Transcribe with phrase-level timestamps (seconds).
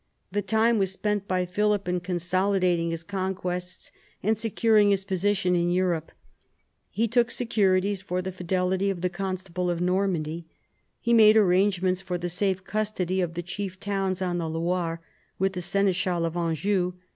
[0.31, 3.91] The time was spent by Philip in consolidating his conquests
[4.23, 6.11] and securing his position in Europe.
[6.89, 10.47] He took securities for the fidelity of the constable of Normandy.
[10.99, 15.01] He made arrangements for the safe custody of the chief towns on the Loire
[15.37, 16.93] with the seneschal of Anjou.